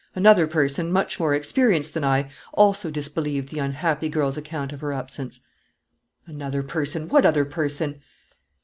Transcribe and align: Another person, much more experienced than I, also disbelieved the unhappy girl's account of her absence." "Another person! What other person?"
Another 0.15 0.47
person, 0.47 0.91
much 0.91 1.19
more 1.19 1.35
experienced 1.35 1.93
than 1.93 2.03
I, 2.03 2.31
also 2.53 2.89
disbelieved 2.89 3.49
the 3.49 3.59
unhappy 3.59 4.09
girl's 4.09 4.35
account 4.35 4.73
of 4.73 4.81
her 4.81 4.91
absence." 4.93 5.41
"Another 6.25 6.63
person! 6.63 7.07
What 7.07 7.23
other 7.23 7.45
person?" 7.45 8.01